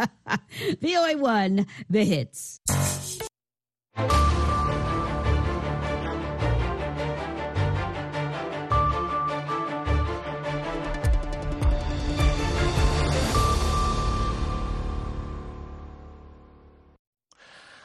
[0.82, 2.60] VOA1, the hits.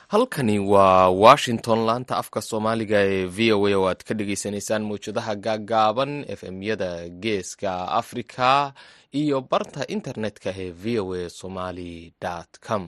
[0.08, 5.36] halkani waa washington laanta afka soomaaliga ee v o a oo aad ka dhagaysanaysaan mawjadaha
[5.36, 8.72] gaaggaaban efmyada geeska africa
[9.22, 11.92] iyo barta internetka ee v o a somali
[12.66, 12.84] com.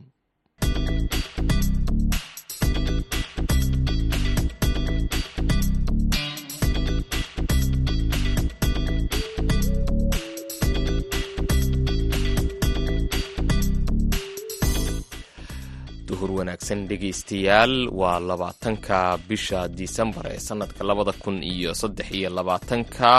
[16.07, 18.99] Duhur wanaagsan dhegaystayaal waa labaatanka
[19.29, 23.09] bisha disembar ee sanadka labada kun iyo saddex iyo labaatanka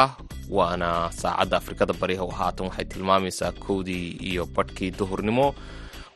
[0.56, 5.54] waana saacadda afrikada bariha haatan waxay tilmaamaysaa kowdii iyo badhkii duhurnimo.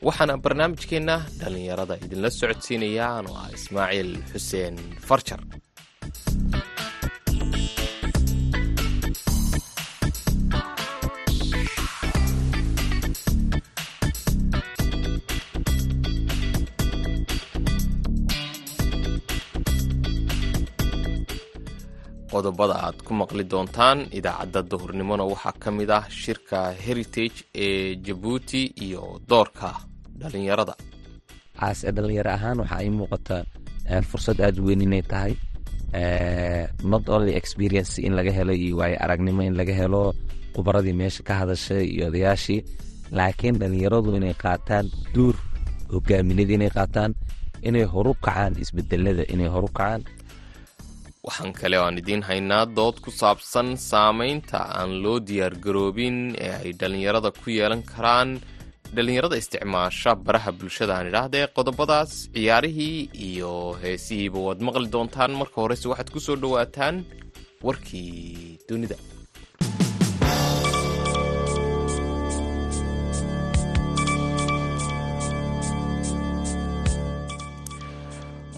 [0.07, 4.77] Waxaana barnaamijkeenna dhallinyarada idinla socodsiinaya anoo ah ismaaciil xuseen
[5.09, 5.41] farjar
[22.43, 28.63] qodobada aad ku maqli doontaan idaacadda duhurnimona waxaa ka mid ah shirka heritage ee jabuuti
[28.87, 29.71] iyo doorka
[30.21, 30.75] dhalinyarada.
[31.59, 33.37] Caase dhalinyaro ahaan waxaa ii muuqata
[34.11, 35.33] fursad aada u weyn inay tahay.
[36.93, 40.03] Not only experience in laga helo iyo waayo aragnimo in laga helo
[40.55, 42.61] khubaradii meesha ka hadashay iyo odayaashii
[43.19, 45.37] laakiin dhalinyaradu inay qaataan duur
[45.95, 47.11] hogaaminada inay qaataan
[47.69, 50.01] inay horu kacaan isbedelada inay horu kacaan
[51.27, 56.71] waxaan kale oo aan idiin haynaa dood ku saabsan saameynta aan loo diyaargaroobin ee ay
[56.81, 58.31] dhallinyarada ku yeelan karaan
[58.95, 60.93] dhallinyarada isticmaasha baraha bulshada.
[60.97, 65.33] Aan idhaahdee qodobadaas ciyaarihii iyo heesihiiba waad maqli doontaan.
[65.41, 66.97] Marka horese waxaad ku soo dhowaataan
[67.67, 68.97] warkii dunida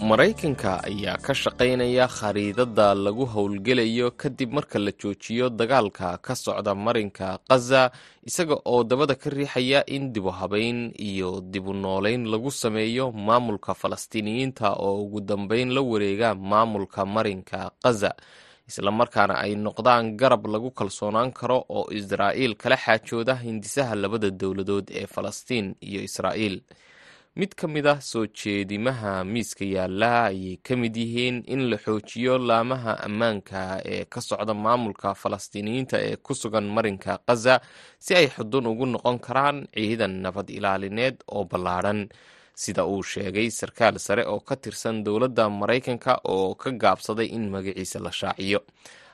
[0.08, 7.28] maraykanka ayaa ka shaqaynaya khariidada lagu howlgelayo kadib marka la joojiyo dagaalka ka socda marinka
[7.48, 7.82] khaza
[8.28, 14.68] isaga oo dabada ka riixaya in dibu habeyn iyo dibu nooleyn lagu sameeyo maamulka falastiiniyiinta
[14.76, 18.12] oo ugu dambeyn la wareega maamulka marinka khaza
[18.68, 25.06] islamarkaana ay noqdaan garab lagu kalsoonaan karo oo israa'iil kala xaajooda hindisaha labada dowladood ee
[25.14, 26.56] falastiin iyo israa'iil
[27.40, 32.34] mid ka mid ah soo jeedimaha miiska yaalla ayay ka mid yihiin in la xoojiyo
[32.38, 33.60] laamaha ammaanka
[33.94, 37.54] ee ka socda maamulka falastiiniyiinta ee ku sugan marinka khaza
[38.04, 42.00] si ay xudun ugu noqon karaan ciidan nabad ilaalineed oo ballaadhan
[42.62, 47.98] sida uu sheegay sarkaal sare oo ka tirsan dowladda maraykanka oo ka gaabsaday in magaciisa
[48.06, 48.60] la shaaciyo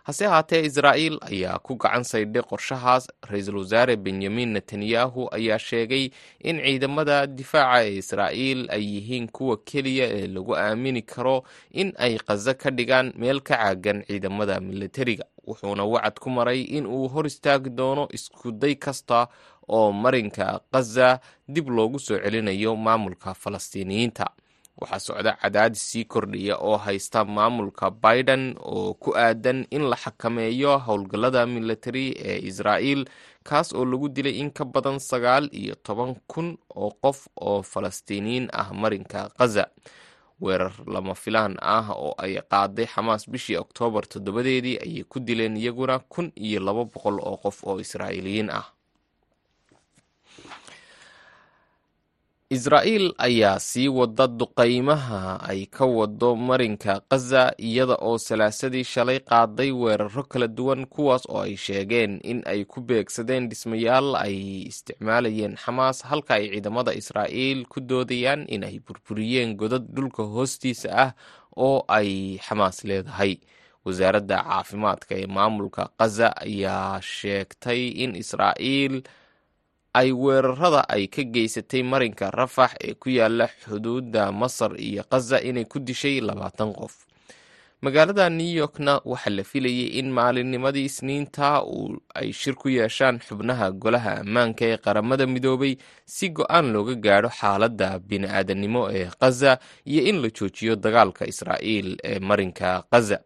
[0.05, 3.09] hase ahaatee israa'iil ayaa ku gacan saydhay qorshahaas.
[3.31, 6.11] Ra'iisul wasaare benyamin netanyahu ayaa sheegay
[6.49, 12.19] in ciidamada difaaca ee israa'iil ay yihiin kuwa keliya ee lagu aamini karo in ay
[12.19, 17.27] khaza ka dhigaan meel ka caagan ciidamada militariga wuxuuna wacad ku maray in uu hor
[17.27, 19.29] istaagi doono iskuday kasta
[19.69, 24.27] oo marinka khaza dib loogu soo celinayo maamulka falastiiniyiinta
[24.81, 30.79] waxaa socda cadaadis sii kordhiya oo haysta maamulka biden oo ku aadan in la xakameeyo
[30.79, 33.05] howlgallada militari ee israa'iil
[33.45, 38.49] kaas oo lagu dilay in ka badan sagaal iyo toban kun oo qof oo falastiiniyiin
[38.53, 39.67] ah marinka khaza
[40.41, 45.99] weerar lama filaan ah oo ay qaaday xamaas bishii oktoobar toddobadeedii ayay ku dileen iyaguna
[45.99, 48.67] kun iyo laba boqol oo qof oo israa'iiliyiin ah
[52.51, 59.71] israa'iil ayaa sii wada duqaymaha ay ka wado marinka khaza iyada oo salaasadii shalay qaaday
[59.71, 66.03] weeraro kala duwan kuwaas oo ay sheegeen in ay ku beegsadeen dhismayaal ay isticmaalayeen xamaas
[66.11, 71.11] halka ay ciidamada israa'iil ku doodayaan in ay burburiyeen godad dhulka hoostiisa ah
[71.57, 73.39] oo ay xamaas leedahay.
[73.87, 79.03] Wasaaradda caafimaadka ee maamulka khaza ayaa sheegtay in israa'iil
[79.95, 85.65] ay weerarada ay ka geysatay marinka rafax ee ku yaalla xuduudda masar iyo khaza inay
[85.65, 86.95] ku dishay labaatan qof.
[87.83, 93.71] Magaalada new yorkna waxaa la filayay in maalinnimadii isniinta uu ay shir ku yeeshaan xubnaha
[93.73, 100.21] golaha ammaanka ee qaramada midoobay si go'aan looga gaadho xaaladda bini-aadannimo ee khaza iyo in
[100.23, 103.19] la joojiyo dagaalka israa'iil ee marinka khaza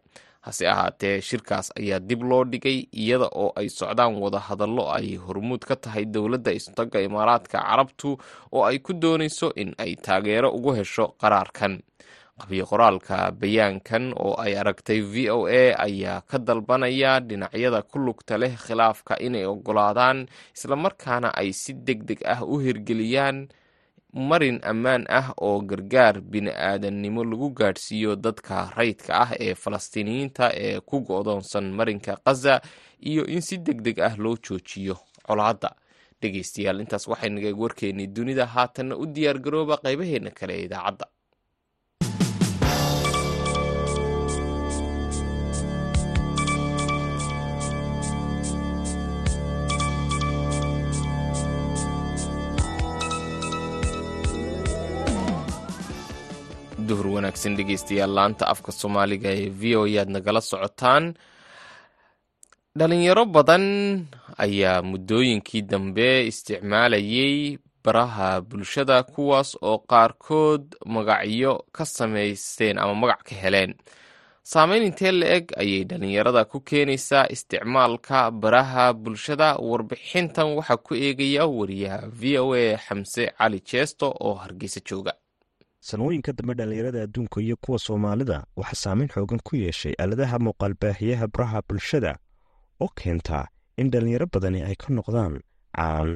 [0.45, 5.75] hase ahaatee shirkaas ayaa dib loo dhigay iyada oo ay socdaan wadahadallo ay hormuud ka
[5.75, 8.09] tahay dowladda istaga imaaraadka carabtu
[8.55, 11.81] oo ay ku doonayso in ay taageero ugu hesho qaraarkan.
[12.35, 18.35] Qabiyo qoraalka bayaankan oo ay aragtay v o a ayaa ka dalbanaya dhinacyada ku lugta
[18.37, 23.47] leh khilaafka inay ogolaadaan islamarkaana ay si deg deg ah u hirgeliyaan
[24.15, 30.99] marin ammaan ah oo gargaar bini-aadannimo lagu gaadhsiiyo dadka rayidka ah ee falastiiniyiinta ee ku
[31.07, 32.61] go-doonsan marinka khaza
[32.99, 34.95] iyo in si deg deg ah loo joojiyo
[35.27, 35.75] colaadda.
[36.21, 41.05] Dhegeystayaal intaas waxaynaga warkeennay dunida haatanna u diyaargarooba qaybaheena kale ee idaacadda
[56.95, 61.03] duhur wanaagsan dhegeystayaal laanta afka soomaaliga ee v o yaad nagala socotaan.
[62.79, 63.65] Dhalinyaro badan
[64.45, 70.63] ayaa muddooyinkii dambe isticmaalayay baraha bulshada kuwaas oo qaarkood
[70.93, 73.71] magacyo ka samaysteen ama magac ka heleen.
[74.51, 79.49] Saameyn intee la eg ayay dhalinyarada ku keenaysaa isticmaalka baraha bulshada.
[79.69, 85.13] Warbixintan waxaa ku eegaya wariyaha v o a xamse cali jeesto oo hargeysa jooga
[85.87, 91.59] sanooyinka dambe dhallinyarada adduunka iyo kuwa soomaalida waxaa saameyn xoogan ku yeeshay aaladaha muuqaalbaahiyaha baraha
[91.67, 92.11] bulshada
[92.83, 93.45] oo keentaa
[93.81, 95.33] in dhallinyaro badani ay ka noqdaan
[95.77, 96.09] caan.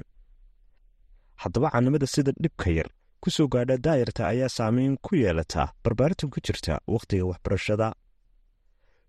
[1.42, 2.90] Haddaba caanimada sida dhibka yar
[3.22, 7.88] ku soo gaadha daayarta ayaa saameyn ku yeelataa barbaarinta ku jirta wakhtiga waxbarashada.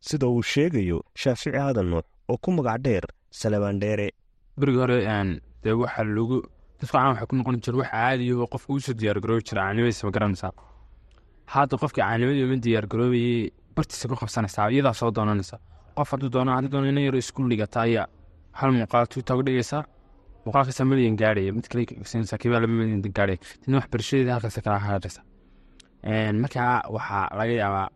[0.01, 3.05] Sida uu sheegayo shaafici aadan nuux oo ku magac dheer
[3.41, 4.09] salabaandheere
[4.59, 4.99] berigii hore
[5.63, 6.39] dee waxaa lagu
[6.81, 10.53] dadka waxay ku noqon jira wax caadiya oo qofka uusoo diyaargaroobi jira caanimadiisa ma garanaysaa
[11.55, 15.57] hadda qofka caanimadii ma diyaargaroobayay bartiisa ku qabsanaysaa iyadaa soo doonanaysa.
[15.97, 18.07] Qof hadduu doono haddii doono ina yaro iskuul dhigata ayaa
[18.59, 19.83] hal muuqaal tuuta uga dhigaysaa
[20.45, 24.79] muuqaalkaasa milyan gaadhaya mid kale siinaysaa kibaa laba milyan gaadhaya tidna wax barashadeeda halkaasa kala
[24.87, 25.21] haadhaysa
[26.43, 27.89] markaa waxaa laga yaabaa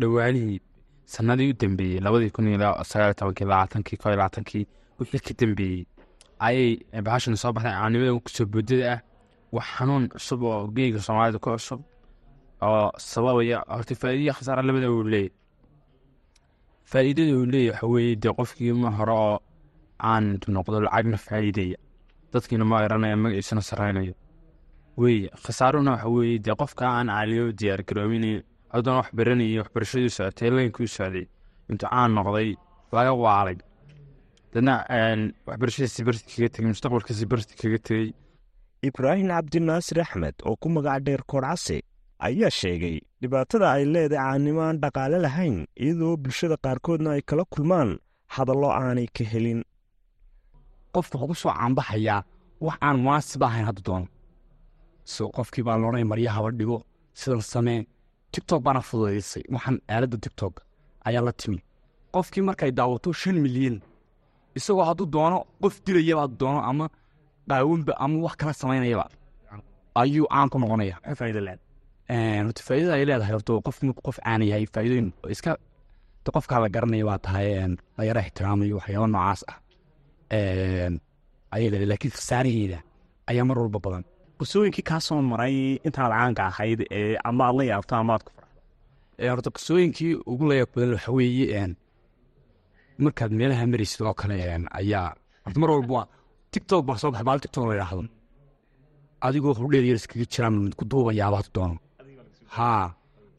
[0.00, 0.60] dhowaanihii
[1.14, 4.64] sanadii u dambeeyey labadii kun iyo sagaal tobankii labaatankii koo iyo labaatankii
[5.00, 5.84] wixii ka dambeeyey
[6.46, 6.70] ayay
[7.06, 9.00] bahashan soo baxday caanimada ku soo boodada ah
[9.54, 11.80] wax xanuun cusub oo geega soomaalida ku cusub
[12.66, 15.30] oo sababaya horta faa'iidaya khasaara labada uu leeyahy
[16.90, 19.36] faa'iidada uu leeyahy waxa weeye dee qofkii ma hore oo
[20.10, 20.24] aan
[20.56, 21.78] noqdo lacagna faa'iidaya.
[22.32, 24.14] Dadkiina ma eranaya magaciisana saraynayo.
[25.00, 28.24] Weye khasaaruna waxa weeye dee qofka aan caaliyo diyaargaroobin
[28.72, 31.26] haddana wax baranayay waxbarashadii socotay leynkuu socday
[31.70, 32.48] intuu caan noqday
[32.96, 33.56] laga waalay
[34.52, 34.74] dadna
[35.46, 38.08] waxbarashadiisi barti kaga tegey mustaqbalkiisi barti kaga tegey
[38.88, 41.78] ibraahim cabdinaasir axmed oo ku magac dheer koorcase
[42.26, 47.90] ayaa sheegay dhibaatada ay leedahay caannimo aan dhaqaale lahayn iyadoo bulshada qaarkoodna ay kala kulmaan
[48.34, 49.60] hadallo aanay ka helin.
[50.94, 52.20] Qofka ku soo caanbaxayaa
[52.66, 54.06] wax aan munaasib ahayn hadda doono
[55.12, 56.78] so qofkii baa loodhanaya maryahaba dhigo
[57.20, 57.80] sidan samee.
[58.32, 60.54] Tigtok baana fududaysay waxaan aaladda tigtok
[61.08, 61.58] ayaa la timi.
[62.14, 63.76] Qofkii markay daawato shan milyan
[64.58, 66.86] isagoo hadduu doono qof dilayaba hadduu doono ama
[67.48, 69.04] qaawinba ama wax kala samaynayaba
[70.02, 70.96] ayuu caan ku noqonaya
[72.46, 73.32] horta faa'iidada ay leedahay.
[73.36, 75.52] Horta qof markuu qof caan yahay faa'iidooyin iska
[76.36, 77.48] qofkaa la garanaya waa tahay
[77.98, 79.56] la yara ixtiraamayo waxyaaba noocaas ah.
[81.54, 81.88] Ayay leedahay.
[81.92, 82.78] Laakiin khasaaraheeda
[83.30, 84.04] ayaa mar walba badan.
[84.40, 85.56] Qisooyinkii kaa soo maray
[85.86, 90.44] intaad caanka ahayd ee ama aad la yaabto ama aad ku farxdo horta qisooyinkii ugu
[90.50, 91.46] layaab badan waxa weeye
[93.06, 94.34] markaad meelaha maraysid oo kale
[94.80, 95.08] ayaa
[95.62, 96.00] mar walba
[96.52, 98.02] tictok baa soo baxay baal tictok la yidhaahdo
[99.26, 101.76] adigoo hurdheeda yar iskaga jiraan mid ku duubayaaba hadu doono
[102.56, 102.84] haa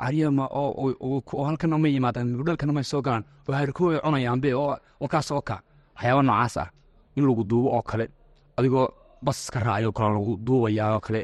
[0.06, 5.30] aryama oo halkana ma yimaadaan hurdheelkana may soo galaan oo harkoo ay cunayaanbe oo wakaas
[5.36, 5.56] oo ka.
[5.96, 6.70] Waxyaaba noocaas ah
[7.18, 8.06] in lagu duubo oo kale
[8.58, 8.88] adigoo
[9.26, 11.22] bas ka raacayo kale lagu duubayaa oo kale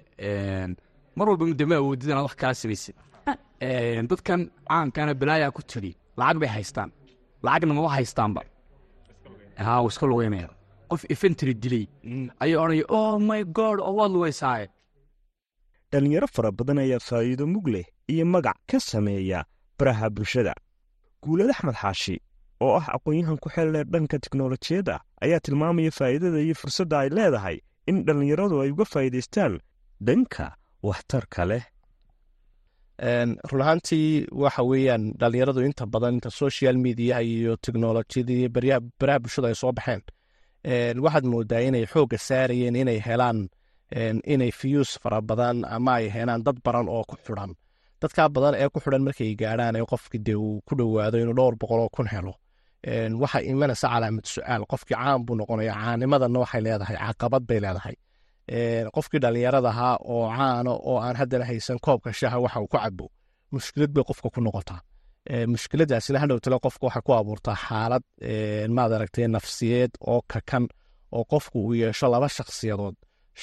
[1.18, 2.96] mar walba mudama awoodid inaad wax kala samaysid.
[4.10, 6.90] Dadkan caankana balaayaa ku tiri lacag bay haystaan
[7.44, 8.42] lacagna maba haystaanba.
[9.90, 10.50] Iska lugeynaya.
[10.90, 11.86] Qof efentry dilay.
[12.44, 14.68] Ayaa odhanaya oh my god oo waad lugeysaaye.
[15.92, 19.46] Dhallinyaro fara badan ayaa faa'iido mug leh iyo magac ka sameeya
[19.78, 20.54] baraha bulshada.
[21.24, 22.16] Guulad axmed xaashi
[22.62, 27.58] oo ah aqoon-yahan ku xeeldheer dhanka tiknolojiyadda ayaa tilmaamaya faa'iidada iyo fursadda ay leedahay
[27.90, 29.54] in dhallinyaradu ay uga faa'iidaystaan
[30.08, 30.46] dhanka
[30.88, 31.64] waxtarka leh
[33.00, 38.48] run ahaantii waxa weeyaan dhallinyaradu inta badan inta social mediaha iyo teknolojiyadii
[39.00, 40.02] baraha bulshada ay soo baxeen.
[41.04, 43.40] Waxaad moodaa inay xoogga saarayeen inay helaan
[44.34, 47.52] inay fiyuus fara badan ama ay helaan dad baran oo ku xidran
[48.02, 51.56] dadkaa badan ee ku xidhan markay gaadhaan ee qofkii dee uu ku dhowaado inuu dhowr
[51.62, 52.34] boqol oo kun helo.
[53.22, 57.96] Waxaa imanaysa calaamad su'aal qofkii caan buu noqonaya caanimadana waxay leedahay caqabad bay leedahay
[58.96, 63.06] qofkii dhallinyarada ahaa oo caano oo aan haddana haysan koobka shaha waxa uu ku cabo
[63.52, 64.82] mushkilad bay qofka ku noqotaa.
[65.54, 68.04] Mushkiladaasina hadhow tale qofka waxay ku abuurtaa xaalad
[68.76, 70.66] maad aragtay nafsiyeed oo kakan
[71.12, 72.96] oo qofku uu yeesho laba shakhsiyadood.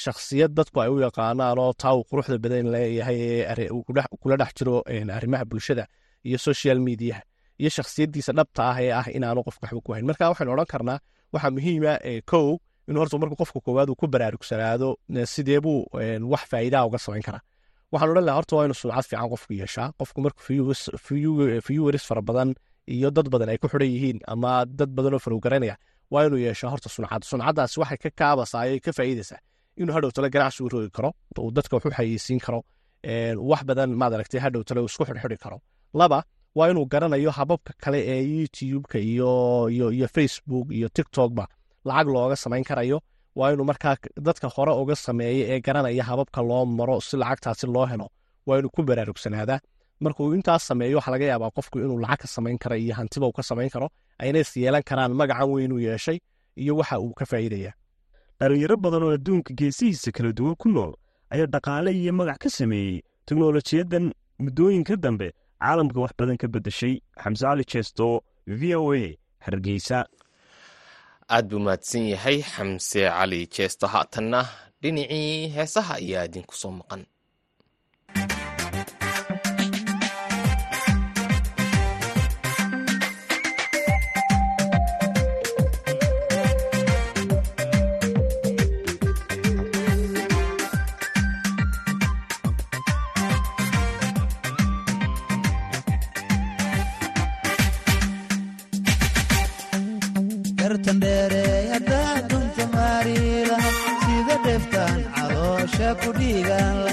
[0.04, 3.68] Shakhsiyad dadku ay u yaqaanaan oo taa uu quruxda badan leeyahay ee
[4.22, 4.82] kula dhex jiro
[5.16, 5.84] arrimaha bulshada
[6.28, 7.22] iyo social mediaha
[7.60, 10.04] iyo shakhsiyaddiisa dhabta ah ee ah inaanu qofka waxba ku hayn.
[10.10, 10.98] Marka waxaynu odhan karnaa
[11.32, 11.92] waxaa muhiima
[12.30, 12.46] kow
[12.88, 14.88] inuu horta marka qofka koowaad uu ku baraarugsanaado
[15.32, 15.60] sidee
[16.32, 17.42] wax faa'iidaa uga samayn karaa
[17.92, 20.40] waxaan odhan lahaa horta waa inuu sumcad fiican qofku yeeshaa qofku marku
[21.68, 22.54] viewers fara badan
[22.94, 25.76] iyo dad badan ay ku xidhan yihiin ama dad badan oo farowgaranaya
[26.12, 29.40] waa inuu yeeshaa horta suncad suncaddaasi waxay ka kaabasaa ayay ka faa'iidaysaa
[29.80, 31.10] inuu hadhow tale ganacsi u rogi karo
[31.56, 32.60] dadka wax u xayeysiin karo
[33.50, 35.58] wax badan maad aragtay hadhow tale isku xidhxidhi karo
[36.00, 36.18] laba
[36.58, 41.44] waa inuu garanayo hababka kale ee youtube-ka iyo facebook iyo tiktokba
[41.88, 42.98] lacag looga samayn karayo.
[43.38, 47.86] Waa inuu markaa dadka hore uga sameeya ee garanaya hababka loo maro si lacagtaasi loo
[47.92, 48.06] helo.
[48.46, 49.56] Waa inuu ku baraarugsanaada
[50.00, 53.32] markuu intaas sameeyo waxaa laga yaabaa qofku inuu lacag ka samayn karo iyo hantiba uu
[53.38, 53.88] ka samayn karo.
[54.22, 56.18] Ayna is yeelan karaan magacan weynuu yeeshay
[56.62, 57.72] iyo waxa uu ka faa'iidaya
[58.40, 60.92] dhalinyaro badan oo adduunka geesihiisa kala duwan ku nool
[61.32, 64.06] ayaa dhaqaale iyo magac ka sameeyey teknolojiyaddan.
[64.44, 65.28] Muddooyinka dambe
[65.60, 68.06] caalamka wax badan ka beddeshay xamse cali jeesto
[68.46, 69.98] v o a hargeysa
[71.34, 74.40] aad buu mahadsan yahay xamse cali jeesto haatanna
[74.82, 77.02] dhinacii heesaha ayaa idinku soo maqan
[106.02, 106.85] ku dheelmanaynayo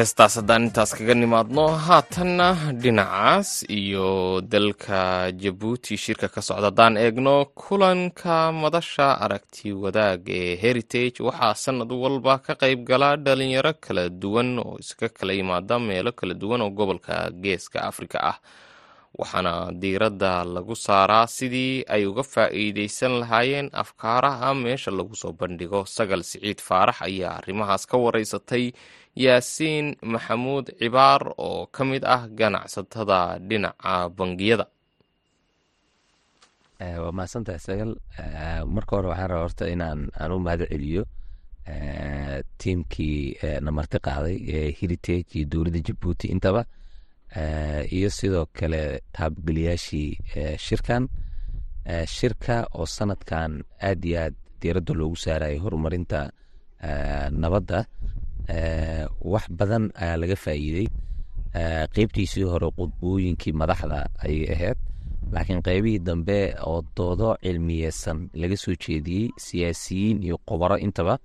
[0.00, 2.46] heestaas haddaan intaas kaga nimaadno haatanna
[2.82, 11.20] dhinacaas iyo dalka jabuuti shirka ka socda haddaan eegno kulanka madasha aragti wadaag ee heritage.
[11.26, 16.34] Waxaa sanad walba ka qayb gala dhalinyaro kala duwan oo iska kala yimaada meelo kala
[16.34, 18.38] duwan oo gobolka geeska afrika ah.
[19.20, 25.82] Waxaana diiradda lagu saaraa sidii ay uga faa'iideysan lahaayeen afkaaraha meesha lagu soo bandhigo.
[25.84, 28.70] Sagal siciid faarax ayaa arrimahaas ka wareysatay
[29.16, 34.66] yaasiin maxamuud cibaar oo ka mid ah ganacsatada dhinaca bangiyada.
[36.80, 37.90] Waa mahadsantahay sagal.
[38.74, 41.02] Marka hore waxaan rabaa horta inaan aan u mahad celiyo
[42.58, 46.64] tiimkii na marti qaaday ee heritage iyo dowladda jabuuti intaba.
[47.96, 50.10] Iyo sidoo kale taabgeliyaashii
[50.58, 51.08] shirkan.
[52.06, 56.30] Shirka oo sanadkan aad iyo aad diiradda loogu saarayay horumarinta
[57.42, 57.84] nabadda
[59.32, 60.86] wax badan ayaa laga faa'iidey
[61.94, 64.78] qeybtiisii hore qudbooyinkii madaxda ayay ahayd.
[65.32, 71.18] Laakiin qeybihii dambe oo doodo cilmiyeysan laga soo jeediyey siyaasiyiin iyo khubaro intaba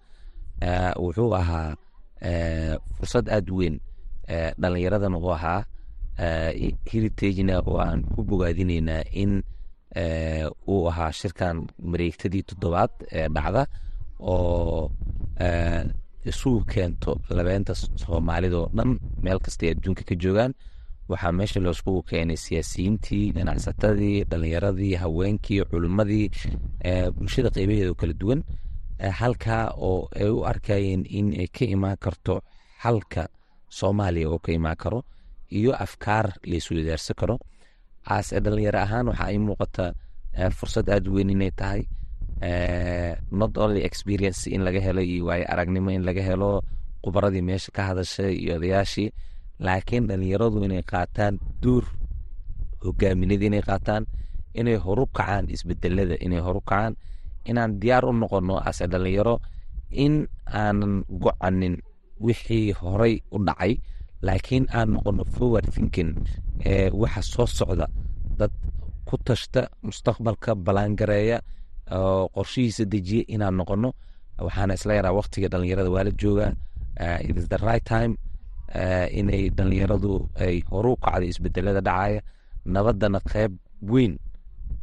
[1.01, 1.75] wuxuu ahaa
[2.97, 3.79] fursad aad weyn.
[4.61, 5.65] Dhallinyaradana u ahaa.
[6.91, 9.43] Heritagena aan ku bogaadineynaa in
[10.67, 13.63] uu ahaa shirkan mareegtadii toddobaad ee dhacda
[14.19, 14.91] oo
[16.31, 18.91] isugu keento labeenta soomaalida oo dhan
[19.23, 20.53] meel kastay adduunka ka joogaan.
[21.09, 26.25] Waxaa meesha looskugu keenay siyaasiyiintii ganacsatadii dhalinyaradii haweenkii culimmadii
[27.17, 28.41] bulshada qeybaheeda kala duwan.
[29.19, 32.41] Halkaa oo ay u arkayeen in ay ka imaan karto
[32.83, 33.27] xalka
[33.69, 35.03] soomaaliya oo ka imaan karo
[35.51, 37.35] iyo afkaar laisweydaarsan karo.
[38.09, 39.93] Aase dhalinyaro ahaan waxaa ii muuqata
[40.57, 41.81] fursad aada weyn inay tahay
[43.31, 46.63] not only experience in laga helo iyo waayo aragnimo in laga helo
[47.03, 49.09] khubaradii meesha ka hadashay iyo odayaashii
[49.59, 51.85] laakiin dhalinyaradu inay qaataan duur
[52.83, 54.03] hogaaminadii inay qaataan
[54.53, 56.95] inay horu kacaan isbedelada inay horu kacaan.
[57.45, 59.37] Inaan diyaar u noqono ase dhalinyaro
[59.91, 61.77] in aanan gocanin
[62.19, 63.77] wixii horay u dhacay
[64.25, 66.11] laakiin aan noqono forward thinking
[66.65, 67.85] ee waxa soo socda.
[68.39, 68.51] Dad
[69.05, 71.37] ku tashta mustaqbalka ballaangareeya
[71.89, 73.89] qorshihiisa dejiya inaan noqono.
[74.39, 76.51] Waxaana isla yaraa waktiga dhalinyarada waa la joogaa.
[77.51, 78.17] The right time
[79.11, 82.21] inay dhalinyaradu ay horu kacday isbedelada dhacaya.
[82.65, 84.17] Nabaddana qeyb weyn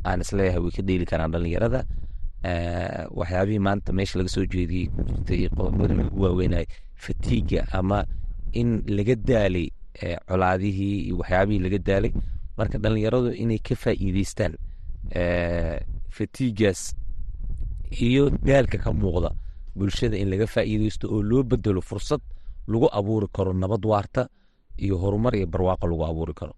[0.05, 1.81] aan is leeyahay way ka dheeli karaan dhalinyarada
[3.19, 8.05] waxyaabihii maanta meesha laga soo jeediyey ku jirtay qodobada lagu waaweynay fatiiga ama
[8.53, 9.67] in laga daalay
[10.29, 12.13] colaadihii iyo waxyaabihii laga daalay.
[12.59, 14.55] Marka dhalinyaradu inay ka faa'iideystaan
[16.17, 16.81] fatiigaas
[18.07, 19.31] iyo daalka ka muuqda
[19.79, 22.21] bulshada in laga faa'iideysto oo loo bedelo fursad
[22.73, 24.23] lagu abuuri karo nabad waarta
[24.85, 26.55] iyo horumar iyo barwaaqo lagu abuuri karo.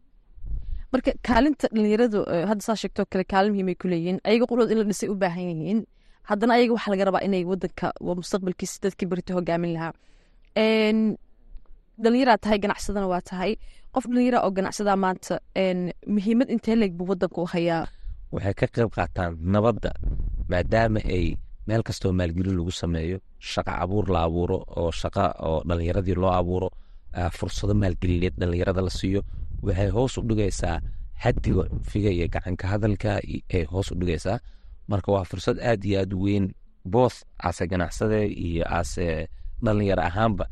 [0.93, 2.19] Marka kaalinta dhalinyaradu
[2.51, 5.47] hadda saa sheegtoo kale kaalin muhiimay ku leeyihiin ayaga qudhood in la dhisay u baahan
[5.51, 5.81] yihiin.
[6.29, 7.87] Haddana ayaga waxaa laga rabaa inay wadanka
[8.21, 9.93] mustaqbalkiisa dadkii berito hogaamin lahaa.
[12.03, 13.53] Dhalinyaraa tahay ganacsadana waa tahay.
[13.95, 15.35] Qof dhalinyara oo ganacsadaa maanta
[16.15, 17.83] muhiimad intee leeg buu wadanka u hayaa
[18.33, 19.91] waxay ka qayb qaataan nabadda
[20.51, 26.15] maadaama ay meel kastoo maalgelin lagu sameeyo shaqa abuur la abuuro oo shaqa oo dhalinyaradii
[26.23, 26.69] loo abuuro
[27.39, 29.21] fursado maalgelineed dhalinyarada la siiyo.
[29.63, 30.81] Waxay hoos u dhigaysaa
[31.23, 33.11] xadiga cunfiga iyo gacanka hadalka
[33.55, 34.39] ay hoos u dhigaysaa.
[34.91, 36.53] Marka waa fursad aad iyo aad weyn
[36.85, 39.29] booth ase ganacsade iyo ase
[39.65, 40.45] dhalinyaro ahaanba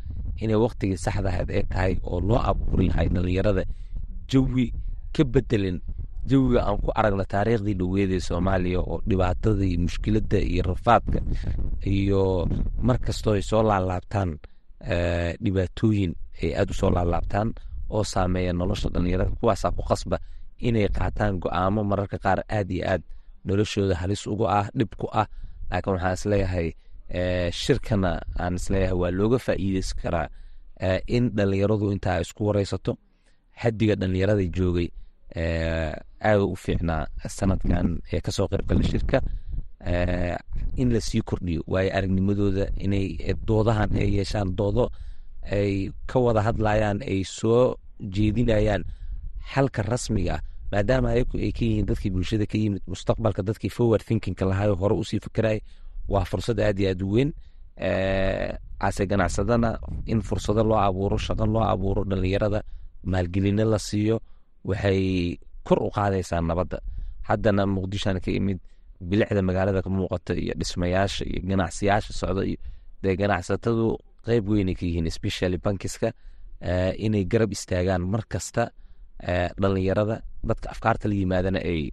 [0.42, 3.64] inay waktigii saxdahayd ay tahay oo loo abuuri lahay dhalinyarada
[4.30, 4.72] jawi
[5.14, 5.78] ka bedelin
[6.30, 11.18] jawiga aan ku aragno taariikhdii dhoweedee soomaaliya oo dhibaatada iyo mushkiladda iyo rafaadka
[11.96, 12.22] iyo
[12.86, 14.30] mar kastoo ay soo laalaabtaan
[15.44, 17.48] dhibaatooyin ay aada u soo laalaabtaan
[17.90, 20.16] oo saameeya nolosha dhalinyarada kuwaasaa ku qasba
[20.68, 23.02] inay qaataan go'aamo mararka qaar aad iyo aad
[23.44, 25.26] noloshooda halis ugu ah dhib ku ah.
[25.70, 26.68] Laakiin waxaan is leeyahay
[27.50, 30.28] shirkana aan is leeyahay waa looga faa'iideysan karaa
[31.06, 32.92] in dhalinyaradu intaa isku wareysato.
[33.62, 34.88] Xadiga dhalinyarada joogay
[35.36, 39.18] aada u fiicnaa sanadkan ee ka soo qaybgala shirka.
[40.76, 43.06] In la sii kordhiyo waayo aragnimadooda inay
[43.46, 44.90] doodahan ay yeeshaan doodo
[45.50, 48.84] ay ka wada hadlayaan ay soo jeedinayaan
[49.52, 50.38] xalka rasmiga
[50.72, 54.94] maadaama ayagu ay ka yihiin dadkii bulshada ka yimid mustaqbalka dadkii forward thinkingka lahayo hore
[54.94, 55.60] u sii fikiraya
[56.08, 57.30] waa fursad aad iyo aad u weyn.
[58.80, 62.62] Ase ganacsadana in fursado loo abuuro shaqo loo abuuro dhalinyarada
[63.04, 64.20] maalgelino la siiyo
[64.64, 66.78] waxay kor u qaadaysaa nabadda.
[67.28, 68.58] Haddana muqdishoan ka imid
[69.00, 72.58] bilicda magaalada ka muuqata iyo dhismayaasha iyo ganacsiyaasha socda iyo
[73.02, 76.12] dee ganacsatadu qeyb weynay ka yihiin specially bankiska
[76.60, 78.02] eh, inay garab istaagaan.
[78.12, 78.70] Mar kasta
[79.22, 81.90] eh, dhalinyarada dadka afkaarta la yimaadana ay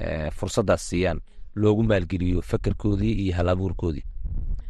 [0.00, 1.18] eh, fursaddaas siiyaan
[1.54, 4.04] loogu maalgeliyo fakarkoodii iyo halabuurkoodii.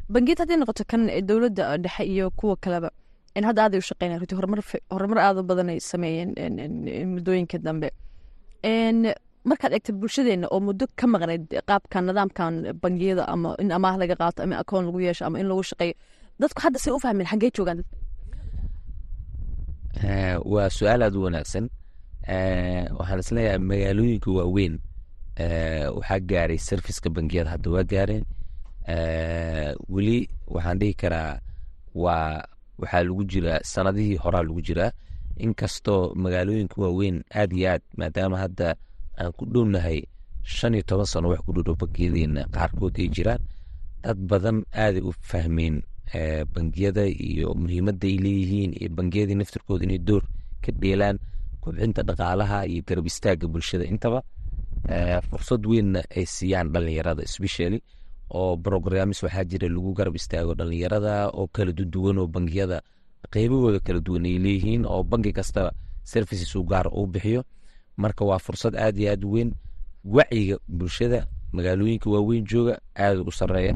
[0.09, 2.91] Bangiyada hadday noqoto kan dowladda dhexe iyo kuwa kaleba
[3.37, 4.61] in hadda aaday u shaqeynaya runtii horumar
[4.95, 7.89] horumar aada u badan ay sameeyeen en- en- en muddooyinka dambe.
[9.49, 14.43] Markaad eegta bulshadeena oo muddo ka maqnayd qaabkan nidaamkan bangiyada ama in amaah laga qaato
[14.43, 15.95] ama akoon lagu yeesho ama in lagu shaqeeyo
[16.41, 17.81] dadku hadda say u fahmeen xaggee joogaan
[20.05, 21.65] Eh, waa su'aal aada u wanaagsan.
[22.35, 24.75] Eh, waxaan is leeyahay magaalooyinka waaweyn
[25.43, 28.25] eh, waxaa gaaray serviceka bangiyada hadda waa gaareen.
[29.95, 30.19] Weli
[30.55, 31.41] waxaan dhihi karaa
[31.95, 32.45] waa
[32.79, 34.91] waxaa lagu jiraa sanadihii horaa lagu jiraa
[35.37, 38.75] inkastoo magaalooyinka waaweyn aad iyo aad maadaama hadda
[39.21, 40.03] aan ku dhownahay
[40.43, 43.43] shan iyo toban sano wax ku dhowdhow bangiyadeena qaarkood ay jiraan.
[44.03, 45.83] Dad badan aaday u fahmeen
[46.15, 50.23] eh, bangiyada iyo muhiimadda ay leeyihiin iyo bangiyadii naftirkooda inay door
[50.65, 51.19] ka dheelaan
[51.61, 53.85] kobcinta dhaqaalaha iyo garab istaagga bulshada.
[53.85, 54.23] Intaba
[54.89, 57.83] Eh, fursad weynna ay siiyaan dhalinyarada especially
[58.31, 62.83] oo programs waxaa jira lagu garab istaago dhalinyarada oo kala duwan oo bangiyada
[63.33, 65.73] qeybahooda kala duwan ay leeyihiin oo bangi kasta
[66.05, 67.43] services u gaar u bixiyo.
[67.97, 69.51] Marka waa fursad aad iyo aad weyn
[70.05, 73.75] wacyiga bulshada magaalooyinka waaweyn jooga aad u sareeya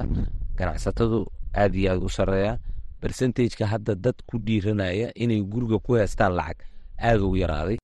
[0.57, 2.59] ganacsatadu aad iyo aad u sareeya
[3.01, 6.63] percentageka hadda dad ku dhiiranaya inay guriga ku heestaan lacag
[7.03, 7.79] aad ugu yaraaday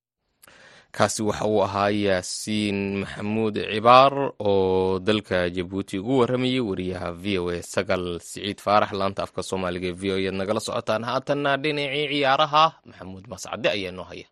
[0.96, 4.14] kaasi waxa uu ahaa yaasiin maxamuud cibaar
[4.50, 8.90] oo dalka jabuuti ugu waramayay wariyaha v o a sagal siciid faarax.
[9.00, 11.02] Laanta afka soomaaliga v o eed nagala socotaan.
[11.08, 14.26] Haatanna dhinacii ciyaaraha maxamuud mascade ayaa noo haya.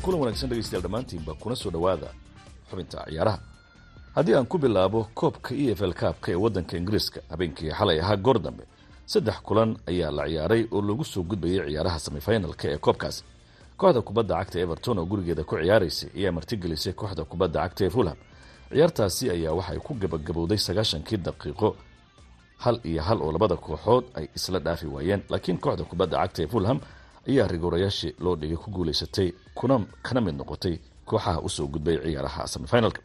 [0.00, 2.08] Kulan wanaagsan dhegeystayaal dhammaantiinba kuna soo dhowaada
[2.70, 3.38] xubinta ciyaaraha
[4.14, 8.16] haddii aan ku bilaabo koobka e f l kaabka ee waddanka ingiriiska habeenkii xalay ahaa
[8.16, 8.64] goor dambe
[9.06, 13.22] saddex kulan ayaa la ciyaaray oo lagu soo gudbayay ciyaaraha semifinalka ee koobkaasi
[13.80, 18.16] kooxda kubadda cagta everton oo gurigeeda ku ciyaaraysay ayaa martigelisay kooxda kubadda cagta ee fulham.
[18.72, 21.68] Ciyaartaasi ayaa waxay ku gabagabowday sagaashankii daqiiqo
[22.64, 25.22] hal iyo hal oo labada kooxood ay isla dhaafi waayeen.
[25.30, 26.78] Laakiin kooxda kubadda cagta ee fulham
[27.28, 30.74] ayaa rigoorayaashii loo dhigay ku guulaysatay kuna kana mid noqotay
[31.08, 33.00] kooxaha u soo gudbay ciyaaraha semifinalka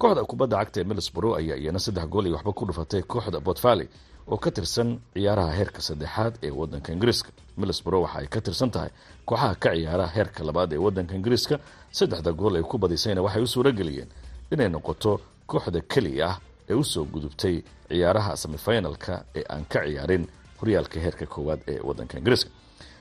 [0.00, 3.86] kooxda kubadda cagta ee middlesbrough ayaa iyana saddex gool iyo waxba ku dhufatay kooxda botfali
[4.32, 7.30] oo ka tirsan ciyaaraha heerka saddexaad ee wadanka ingiriiska.
[7.58, 8.90] Middlesbrough waxa ay ka tirsan tahay
[9.28, 11.56] kooxaha ka ciyaara heerka labaad ee wadanka ingiriiska.
[11.98, 14.08] Saddexda gool ay ku badisayna waxay u suurageliyeen
[14.52, 16.36] inay noqoto kooxda keliya ah
[16.70, 20.24] ee u soo gudubtay ciyaaraha semifinalka ee aan ka ciyaarin
[20.60, 22.50] horyaalka heerka koowaad ee wadanka ingiriiska.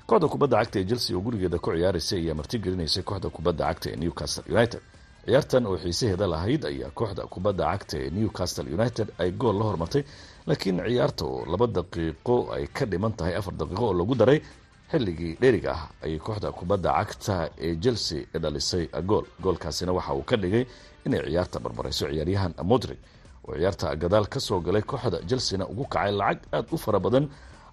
[0.08, 3.96] Kooxda kubadda cagta ee chelsea oo gurigeeda ku ciyaaraysay ayaa martigelinaysay kooxda kubadda cagta ee
[4.04, 4.82] newcastle united
[5.26, 10.04] ciyaartan oo xiisaheeda lahayd ayaa kooxda kubadda cagta ee newcastle united ay gool la hormartay
[10.48, 14.40] laakiin ciyaarta oo laba daqiiqo ay ka dhiman tahay afar daqiiqo oo lagu daray.
[14.92, 19.26] Xilligii dheeriga ah ayay kooxda kubadda cagta ee chelsea dhalisay gool.
[19.44, 20.66] Goolkaasina waxa uu ka dhigay
[21.06, 23.00] inay ciyaarta barbarayso ciyaaryahan modrig
[23.48, 27.26] oo ciyaarta gadaal ka soo galay kooxda chelsea-na ugu kacay lacag aada u fara badan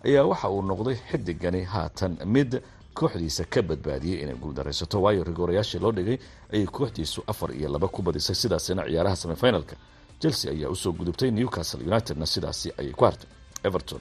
[0.07, 2.51] ayaa waxa uu noqday xidigani haatan mid
[2.95, 6.19] kooxdiisa ka badbaadiyey inay guuldaraysato waayo rigoorayaashii loo dhigay
[6.53, 8.35] ayay kooxdiisu afar iyo laba ku badisay.
[8.35, 9.77] Sidaasina ciyaaraha semifinalka
[10.21, 11.31] chelsea ayaa u soo gudubtay.
[11.31, 13.29] Newcastle unitedna sidaasi ayay ku hartay.
[13.65, 14.01] Everton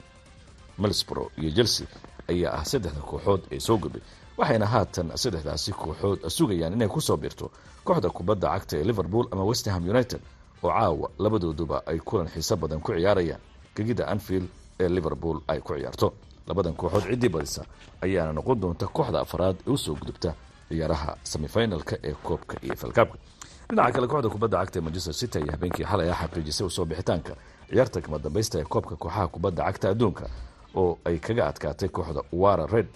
[0.78, 1.88] middlesbrough iyo chelsea
[2.28, 4.02] ayaa ah saddexda kooxood ee soo gudbay.
[4.38, 7.52] Waxayna haatan saddexdaasi kooxood sugayaan inay ku soo birto
[7.84, 10.22] kooxda kubadda cagta ee liverpool ama westenham united
[10.64, 13.42] oo caawa labadooduba ay kulan xiiso badan ku ciyaarayaan.
[13.76, 14.48] Gegida anfield
[14.80, 16.14] ee liverpool ay ku ciyaarto
[16.50, 17.62] labadan kooxood ciddii badisa
[18.02, 20.34] ayaana noqon doonta kooxda afraad ee u soo gudubta
[20.70, 23.18] ciyaaraha semifinalka ee koobka iyo falkaabka.
[23.70, 27.34] Dhinaca kale kooxda kubadda cagta ee manchester city ayaa habeenkii xalay xaqiijisay u soo bixitaanka
[27.70, 30.26] ciyaarta kama dambaysta ee koobka kooxaha kubadda cagta adduunka
[30.76, 32.88] oo ay kaga adkaatay kooxda wara red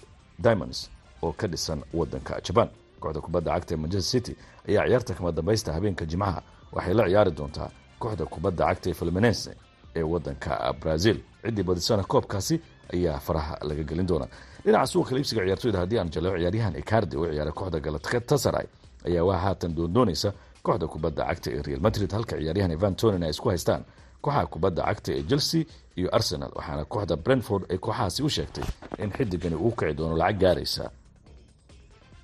[0.44, 0.90] diamonds
[1.22, 2.70] oo ka dhisan wadanka jaban.
[3.00, 4.34] Kooxda kubadda cagta ee manchester city
[4.70, 6.42] ayaa ciyaarta kama dambaysta habeenka jimcaha
[6.76, 9.52] waxay la ciyaari doontaa kooxda kubadda cagta ee fluminense
[9.96, 11.18] ee wadanka brazil.
[11.44, 12.56] Ciddii badisana koobkaasi
[12.94, 14.28] ayaa faraha laga gelin doonaa.
[14.66, 18.68] Dhinaca suuqa liibsiga ciyaartoyda haddii aan jaleeco ciyaaryahan icardi oo ciyaaray kooxda galatasaray
[19.08, 20.30] ayaa waa haatan doondoonaysa
[20.66, 22.94] kooxda kubadda cagta ee real madrid halka ciyaaryahan evan
[23.24, 23.82] ay isku haystaan
[24.24, 25.64] kooxaha kubadda cagta ee chelsea
[26.00, 28.64] iyo arsenal waxaana kooxda brentford ay kooxahaasi u sheegtay
[29.04, 30.86] in xidigani uu kici doono lacag gaaraysa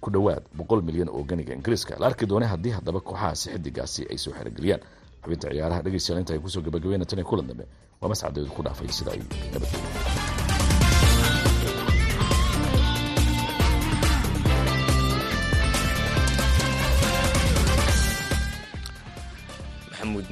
[0.02, 1.94] ku dhowaad boqol milyan oo ganiga ingiriiska.
[2.00, 4.82] La arki doonay haddii haddaba kooxahaasi xidigaasi ay soo xerogeliyaan
[5.24, 7.66] xubinta ciyaaraha dhegeystayaal inta ay ku soo gabagabeena tan iyo kulan dambe
[8.02, 10.19] waa mascadeedu ku dhaafay sida ay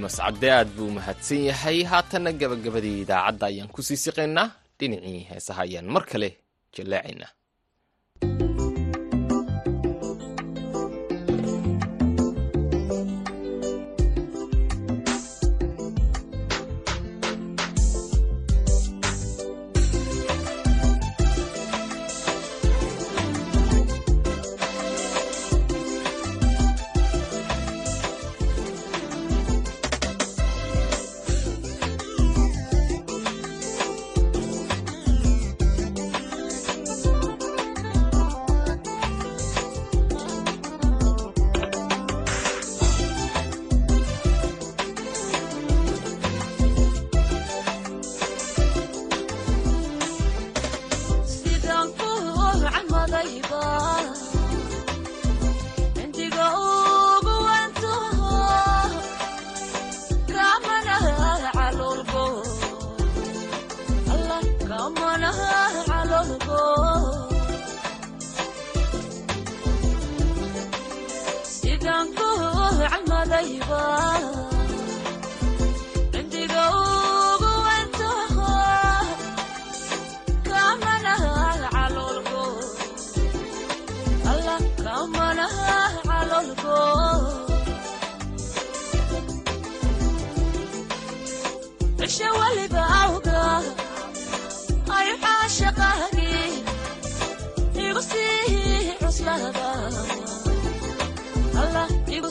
[0.04, 1.78] mascade aad buu mahadsan yahay.
[1.92, 4.48] Haatanna gabagabadii idaacadda ayaan ku sii siqaynaa.
[4.80, 6.30] Dhinacii heesaha ayaan mar kale
[6.76, 7.32] jallaacaynaa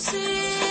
[0.07, 0.66] see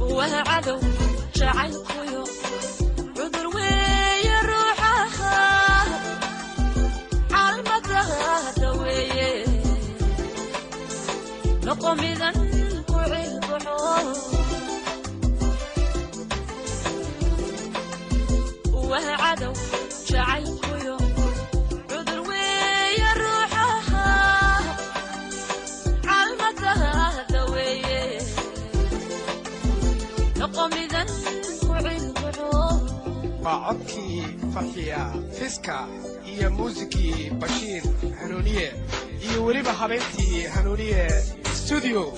[0.00, 0.78] وهعدو
[1.34, 2.03] جعلكم
[33.44, 34.22] waa codkii
[34.54, 35.00] farxiya
[35.38, 35.76] fiska
[36.32, 37.82] iyo muusikii bashiir
[38.20, 38.66] hanuuniye
[39.28, 41.04] iyo weliba habeyntii hanuuniye
[41.64, 42.12] studio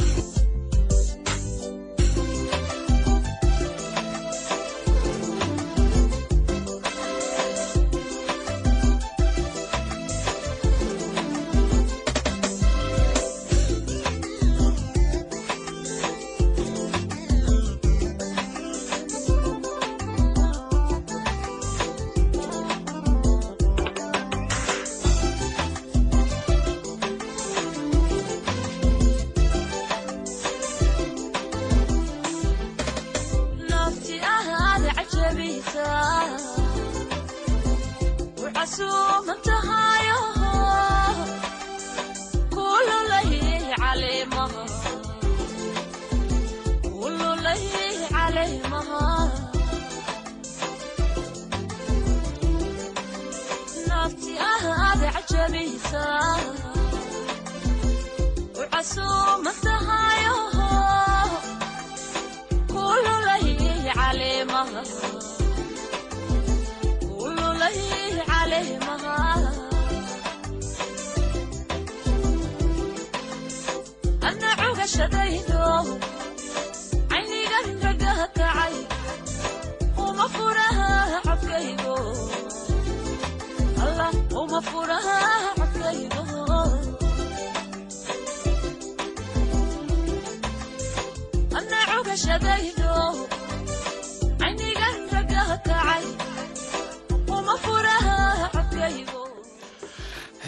[64.65, 65.36] malas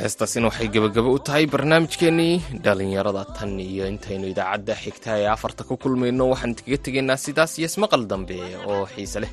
[0.08, 5.74] heestaasina waxay gebagabo u tahay barnaamijkeennii dhallinyarada tan iyo intaynu idaacadda xigta ee afarta ku
[5.82, 8.36] kulmayno waxaan idkaga tegaynaa sidaas iyo ismaqal dambe
[8.72, 9.32] oo xiise leh